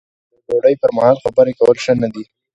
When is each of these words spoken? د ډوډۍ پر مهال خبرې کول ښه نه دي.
د 0.31 0.35
ډوډۍ 0.47 0.75
پر 0.81 0.89
مهال 0.97 1.17
خبرې 1.23 1.53
کول 1.59 1.77
ښه 1.83 1.93
نه 2.01 2.07
دي. 2.13 2.23